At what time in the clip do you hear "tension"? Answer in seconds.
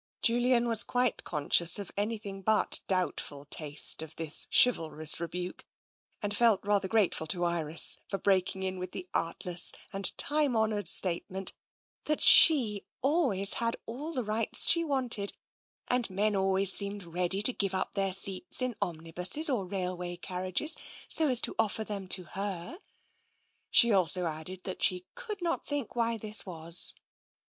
3.17-3.37